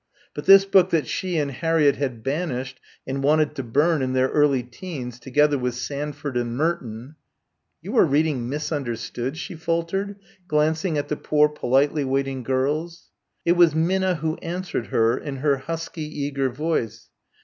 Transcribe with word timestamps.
But 0.33 0.45
this 0.45 0.65
book 0.65 0.89
that 0.89 1.05
she 1.05 1.37
and 1.37 1.51
Harriett 1.51 1.97
had 1.97 2.23
banished 2.23 2.79
and 3.05 3.21
wanted 3.21 3.53
to 3.53 3.61
burn 3.61 4.01
in 4.01 4.13
their 4.13 4.29
early 4.29 4.63
teens 4.63 5.19
together 5.19 5.59
with 5.59 5.75
"Sandford 5.75 6.35
and 6.37 6.57
Merton."... 6.57 7.17
"You 7.83 7.95
are 7.97 8.05
reading 8.05 8.49
'Misunderstood'?" 8.49 9.37
she 9.37 9.53
faltered, 9.53 10.15
glancing 10.47 10.97
at 10.97 11.09
the 11.09 11.17
four 11.17 11.49
politely 11.49 12.03
waiting 12.03 12.41
girls. 12.41 13.11
It 13.45 13.51
was 13.51 13.75
Minna 13.75 14.15
who 14.15 14.37
answered 14.37 14.87
her 14.87 15.15
in 15.19 15.35
her 15.35 15.57
husky, 15.57 16.01
eager 16.21 16.49
voice. 16.49 17.09